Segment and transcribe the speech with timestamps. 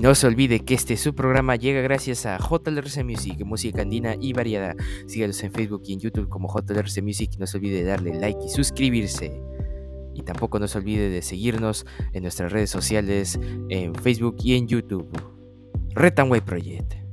[0.00, 4.32] No se olvide que este su programa llega gracias a JLRC Music, música andina y
[4.32, 4.76] variada.
[5.08, 7.32] Sígalos en Facebook y en YouTube como JLRC Music.
[7.38, 9.42] No se olvide de darle like y suscribirse.
[10.14, 14.68] Y tampoco no se olvide de seguirnos en nuestras redes sociales, en Facebook y en
[14.68, 15.10] YouTube.
[15.94, 17.07] Retanway Project.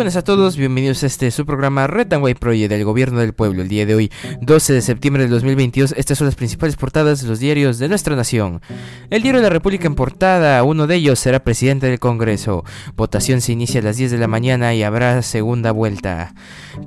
[0.00, 3.60] Buenas a todos, bienvenidos a este su programa White Project del Gobierno del Pueblo.
[3.60, 7.28] El día de hoy, 12 de septiembre del 2022, estas son las principales portadas de
[7.28, 8.62] los diarios de nuestra nación.
[9.10, 12.64] El diario de la República en portada, uno de ellos será presidente del Congreso.
[12.96, 16.32] Votación se inicia a las 10 de la mañana y habrá segunda vuelta.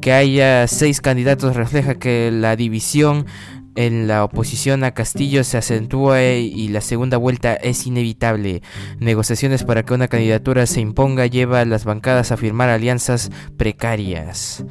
[0.02, 3.28] Que haya seis candidatos refleja que la división
[3.76, 8.62] en la oposición a Castillo se acentúa y la segunda vuelta es inevitable.
[9.00, 14.66] Negociaciones para que una candidatura se imponga lleva a las bancadas a firmar alianzas precarias.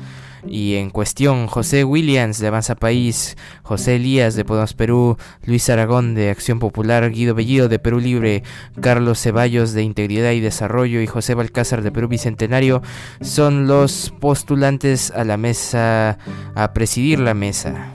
[0.46, 6.14] Y en cuestión, José Williams de Avanza País, José Elías de Podemos Perú, Luis Aragón
[6.14, 8.42] de Acción Popular, Guido Bellido de Perú Libre,
[8.80, 12.82] Carlos Ceballos de Integridad y Desarrollo y José Balcázar de Perú Bicentenario
[13.20, 16.18] son los postulantes a la mesa,
[16.56, 17.94] a presidir la mesa.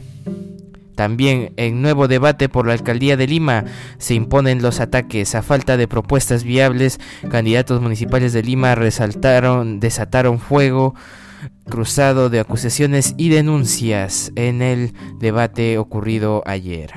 [0.97, 3.65] También en nuevo debate por la alcaldía de Lima
[3.99, 5.35] se imponen los ataques.
[5.35, 10.95] A falta de propuestas viables, candidatos municipales de Lima resaltaron, desataron fuego
[11.69, 16.93] cruzado de acusaciones y denuncias en el debate ocurrido ayer.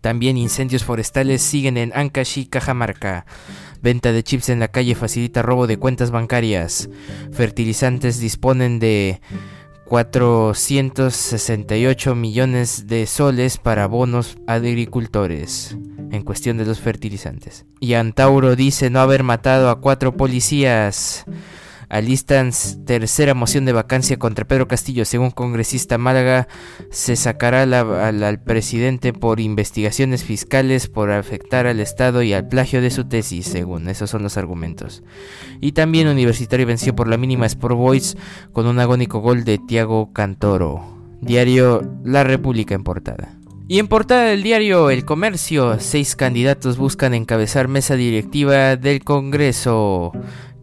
[0.00, 3.24] También incendios forestales siguen en Ancash Cajamarca.
[3.82, 6.88] Venta de chips en la calle facilita robo de cuentas bancarias.
[7.30, 9.20] Fertilizantes disponen de
[9.86, 15.76] 468 millones de soles para bonos agricultores
[16.10, 17.66] en cuestión de los fertilizantes.
[17.80, 21.24] Y Antauro dice no haber matado a cuatro policías.
[21.88, 22.50] Alistan
[22.84, 25.04] tercera moción de vacancia contra Pedro Castillo.
[25.04, 26.48] Según congresista Málaga,
[26.90, 32.90] se sacará al, presidente por investigaciones fiscales por afectar al Estado y al plagio de
[32.90, 35.02] su tesis, según esos son los argumentos.
[35.60, 38.16] Y también Universitario venció por la mínima Sport Boys
[38.52, 40.96] con un agónico gol de Tiago Cantoro.
[41.20, 43.36] Diario La República en portada.
[43.68, 50.12] Y en portada del diario El Comercio, seis candidatos buscan encabezar mesa directiva del Congreso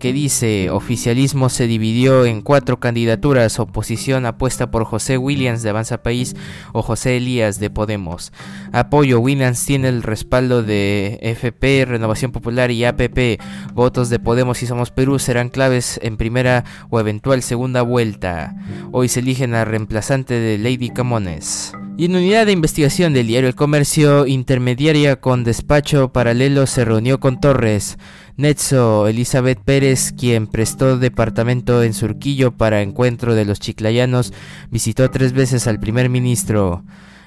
[0.03, 6.03] que dice oficialismo se dividió en cuatro candidaturas, oposición apuesta por José Williams de Avanza
[6.03, 6.35] País
[6.73, 8.33] o José Elías de Podemos.
[8.73, 13.39] Apoyo, Williams tiene el respaldo de FP, Renovación Popular y APP.
[13.73, 18.57] Votos de Podemos y Somos Perú serán claves en primera o eventual segunda vuelta.
[18.91, 21.71] Hoy se eligen a reemplazante de Lady Camones.
[21.95, 27.19] Y en unidad de investigación del diario El Comercio, intermediaria con despacho paralelo, se reunió
[27.19, 27.99] con Torres.
[28.35, 34.33] Netzo Elizabeth Pérez, quien prestó departamento en Surquillo para encuentro de los chiclayanos,
[34.71, 36.83] visitó tres veces al primer ministro.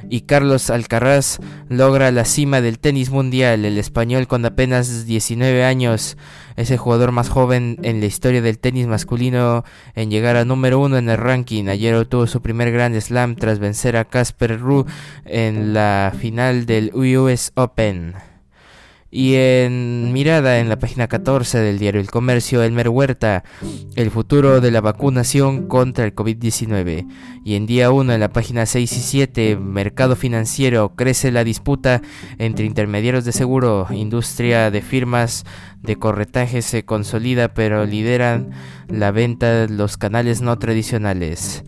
[0.09, 6.17] Y Carlos Alcaraz logra la cima del tenis mundial, el español con apenas 19 años,
[6.57, 9.65] es el jugador más joven en la historia del tenis masculino
[9.95, 11.69] en llegar a número uno en el ranking.
[11.69, 14.87] Ayer obtuvo su primer Grand Slam tras vencer a Casper Ruud
[15.25, 18.36] en la final del US Open.
[19.11, 23.45] Y en mirada en la página 14 del diario El Comercio, Elmer Huerta,
[23.95, 27.07] el futuro de la vacunación contra el COVID-19.
[27.45, 32.03] Y en día 1 en la página 6 y 7, Mercado Financiero, crece la disputa
[32.39, 35.45] entre intermediarios de seguro, industria de firmas
[35.83, 38.51] de corretaje se consolida pero lideran
[38.89, 41.65] la venta de los canales no tradicionales.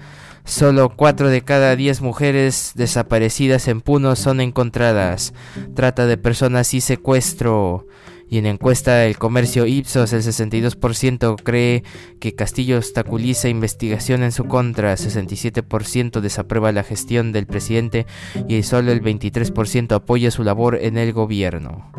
[0.49, 5.35] Solo 4 de cada 10 mujeres desaparecidas en Puno son encontradas.
[5.75, 7.87] Trata de personas y secuestro.
[8.31, 11.83] Y en encuesta del comercio Ipsos, el 62% cree
[12.19, 18.07] que Castillo obstaculiza investigación en su contra, 67% desaprueba la gestión del presidente
[18.49, 21.93] y solo el 23% apoya su labor en el gobierno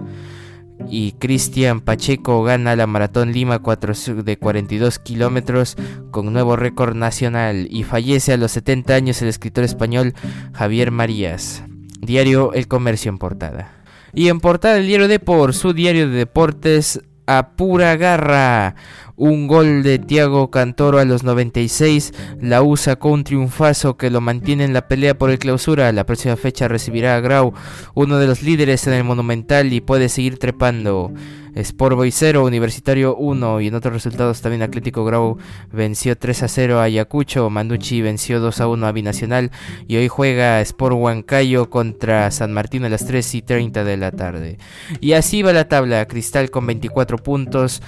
[0.90, 5.78] y Cristian Pacheco gana la Maratón Lima de 42 kilómetros
[6.12, 10.14] con nuevo récord nacional y fallece a los 70 años el escritor español
[10.54, 11.64] Javier Marías.
[12.02, 13.74] Diario El Comercio en portada.
[14.14, 18.74] Y en portada el diario Depor, su diario de deportes a pura garra.
[19.16, 22.14] Un gol de Thiago Cantoro a los 96.
[22.42, 25.92] La U sacó un triunfazo que lo mantiene en la pelea por el clausura.
[25.92, 27.54] La próxima fecha recibirá a Grau,
[27.94, 31.12] uno de los líderes en el Monumental, y puede seguir trepando.
[31.56, 35.38] Sport Boy 0, Universitario 1 y en otros resultados también Atlético Grau
[35.72, 39.52] venció 3 a 0 a Ayacucho, Manucci venció 2 a 1 a Binacional
[39.88, 44.12] y hoy juega Sport Huancayo contra San Martín a las 3 y 30 de la
[44.12, 44.58] tarde.
[45.02, 47.82] Y así va la tabla, Cristal con 24 puntos,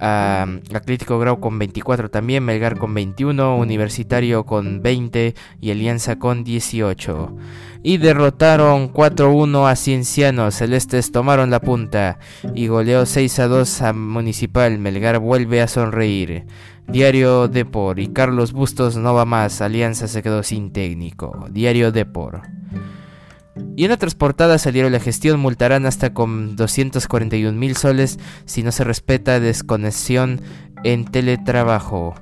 [0.00, 7.36] Atlético Grau con 24 también, Melgar con 21, Universitario con 20 y Alianza con 18
[7.84, 10.54] y derrotaron 4-1 a Ciencianos.
[10.54, 12.18] Celestes tomaron la punta
[12.54, 14.78] y goleó 6-2 a Municipal.
[14.78, 16.46] Melgar vuelve a sonreír.
[16.88, 19.60] Diario Depor y Carlos Bustos no va más.
[19.60, 21.46] Alianza se quedó sin técnico.
[21.50, 22.40] Diario Depor.
[23.76, 28.72] Y en otras portadas salieron la gestión multarán hasta con 241 mil soles si no
[28.72, 30.40] se respeta desconexión
[30.84, 32.14] en teletrabajo.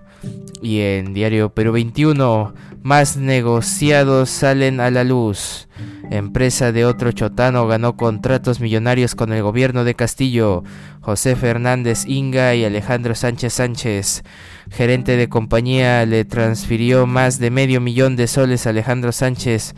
[0.63, 5.69] Y en Diario Perú 21, más negociados salen a la luz.
[6.11, 10.63] Empresa de otro chotano ganó contratos millonarios con el gobierno de Castillo.
[11.01, 14.23] José Fernández Inga y Alejandro Sánchez Sánchez.
[14.71, 19.75] Gerente de compañía le transfirió más de medio millón de soles a Alejandro Sánchez,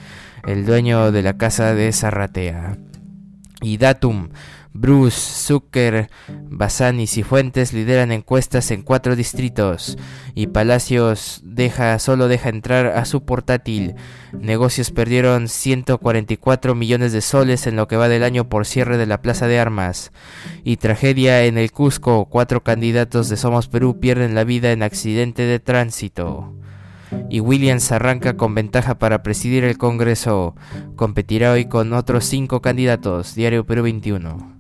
[0.47, 2.79] el dueño de la casa de Zarratea.
[3.63, 4.29] Y Datum
[4.77, 5.17] Bruce,
[5.47, 6.11] Zucker,
[6.51, 9.97] Bazán y Cifuentes lideran encuestas en cuatro distritos
[10.35, 11.45] y Palacios
[11.99, 13.95] solo deja entrar a su portátil.
[14.33, 19.07] Negocios perdieron 144 millones de soles en lo que va del año por cierre de
[19.07, 20.11] la Plaza de Armas.
[20.65, 25.43] Y tragedia en el Cusco, cuatro candidatos de Somos Perú pierden la vida en accidente
[25.43, 26.53] de tránsito
[27.31, 30.57] y Williams arranca con ventaja para presidir el Congreso.
[30.97, 33.37] Competirá hoy con otros cinco candidatos.
[33.37, 34.54] Diario Perú 21.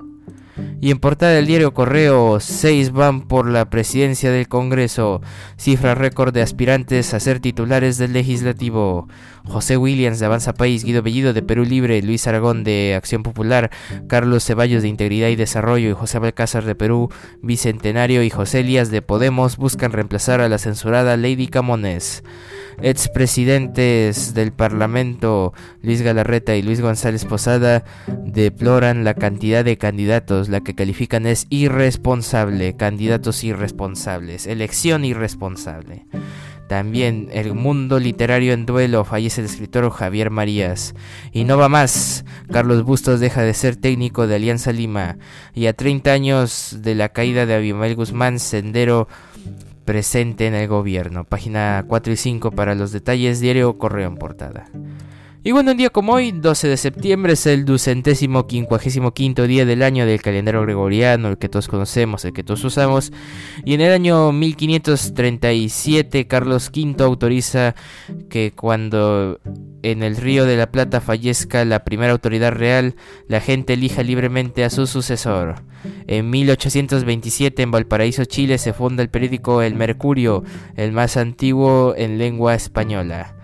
[0.85, 5.23] Y en portada del diario Correo, seis van por la presidencia del Congreso,
[5.57, 9.09] cifra récord de aspirantes a ser titulares del legislativo.
[9.47, 13.71] José Williams de Avanza País, Guido Bellido de Perú Libre, Luis Aragón de Acción Popular,
[14.09, 17.09] Carlos Ceballos de Integridad y Desarrollo y José Balcázar de Perú
[17.41, 22.23] Bicentenario y José Elías de Podemos buscan reemplazar a la censurada Lady Camones
[22.83, 27.85] expresidentes del Parlamento Luis Galarreta y Luis González Posada
[28.25, 36.07] deploran la cantidad de candidatos, la que califican es irresponsable, candidatos irresponsables, elección irresponsable.
[36.69, 40.95] También el mundo literario en duelo, fallece el escritor Javier Marías.
[41.31, 45.19] Y no va más, Carlos Bustos deja de ser técnico de Alianza Lima.
[45.53, 49.09] Y a 30 años de la caída de Abimael Guzmán, Sendero
[49.85, 51.25] presente en el gobierno.
[51.25, 54.67] Página 4 y 5 para los detalles, diario Correo en portada.
[55.47, 59.67] Y bueno, un día como hoy, 12 de septiembre, es el ducentésimo quincuagésimo quinto día
[59.67, 63.13] del año del calendario gregoriano, el que todos conocemos, el que todos usamos.
[63.63, 67.75] Y en el año 1537, Carlos V autoriza
[68.31, 69.39] que cuando
[69.83, 72.97] en el Río de la Plata fallezca la primera autoridad real,
[73.29, 75.57] la gente elija libremente a su sucesor.
[76.07, 80.43] En 1827 en Valparaíso, Chile, se funda el periódico El Mercurio,
[80.75, 83.37] el más antiguo en lengua española.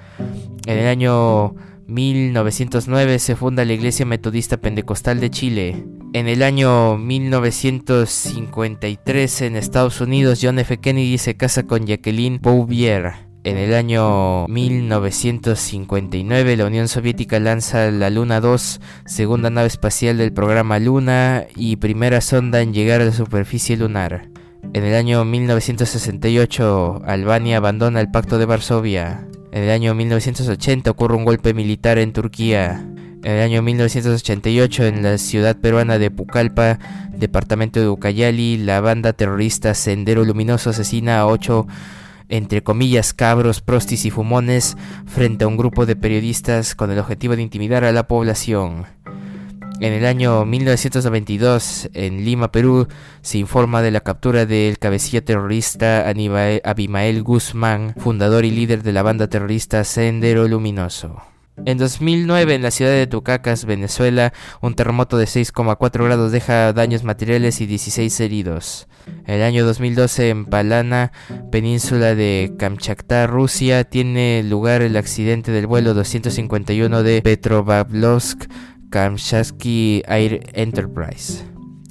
[0.67, 1.55] En el año
[1.91, 5.85] 1909 se funda la Iglesia Metodista Pentecostal de Chile.
[6.13, 10.79] En el año 1953 en Estados Unidos John F.
[10.79, 13.29] Kennedy se casa con Jacqueline Bouvier.
[13.43, 20.33] En el año 1959 la Unión Soviética lanza la Luna 2, segunda nave espacial del
[20.33, 24.29] programa Luna y primera sonda en llegar a la superficie lunar.
[24.75, 29.27] En el año 1968 Albania abandona el Pacto de Varsovia.
[29.53, 32.87] En el año 1980 ocurre un golpe militar en Turquía.
[33.23, 36.79] En el año 1988 en la ciudad peruana de Pucallpa,
[37.11, 41.67] departamento de Ucayali, la banda terrorista Sendero Luminoso asesina a ocho
[42.31, 47.35] entre comillas, cabros, prostis y fumones frente a un grupo de periodistas con el objetivo
[47.35, 48.87] de intimidar a la población.
[49.81, 52.87] En el año 1992, en Lima, Perú,
[53.23, 56.05] se informa de la captura del cabecilla terrorista
[56.65, 61.23] Abimael Guzmán, fundador y líder de la banda terrorista Sendero Luminoso.
[61.65, 67.03] En 2009, en la ciudad de Tucacas, Venezuela, un terremoto de 6,4 grados deja daños
[67.03, 68.87] materiales y 16 heridos.
[69.27, 71.13] El año 2012, en Palana,
[71.51, 78.45] península de Kamchatka, Rusia, tiene lugar el accidente del vuelo 251 de Petropavlovsk
[78.91, 81.45] Kamchatsky Air Enterprise.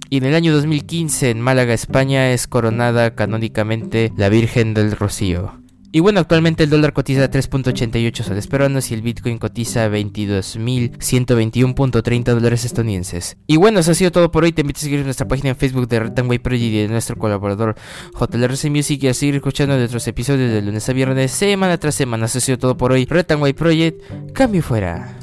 [0.10, 5.60] Y en el año 2015, en Málaga, España, es coronada canónicamente la Virgen del Rocío.
[5.92, 12.64] Y bueno, actualmente el dólar cotiza 3.88 soles peruanos y el Bitcoin cotiza 22.121.30 dólares
[12.64, 13.38] estadounidenses.
[13.48, 14.52] Y bueno, eso ha sido todo por hoy.
[14.52, 17.74] Te invito a seguir nuestra página en Facebook de Retanway Project y de nuestro colaborador
[18.20, 22.28] JLRC Music y a seguir escuchando nuestros episodios de lunes a viernes, semana tras semana.
[22.28, 23.06] Eso ha sido todo por hoy.
[23.06, 24.04] Retanway Project,
[24.34, 25.19] cambio fuera.